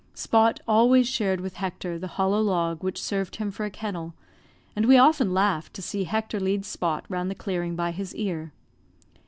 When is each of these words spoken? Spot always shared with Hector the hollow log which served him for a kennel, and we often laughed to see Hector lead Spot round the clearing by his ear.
Spot 0.15 0.59
always 0.67 1.07
shared 1.07 1.41
with 1.41 1.57
Hector 1.57 1.99
the 1.99 2.07
hollow 2.17 2.41
log 2.41 2.81
which 2.83 2.99
served 2.99 3.35
him 3.35 3.51
for 3.51 3.65
a 3.65 3.69
kennel, 3.69 4.15
and 4.75 4.87
we 4.87 4.97
often 4.97 5.31
laughed 5.31 5.75
to 5.75 5.81
see 5.83 6.05
Hector 6.05 6.39
lead 6.39 6.65
Spot 6.65 7.05
round 7.07 7.29
the 7.29 7.35
clearing 7.35 7.75
by 7.75 7.91
his 7.91 8.15
ear. 8.15 8.51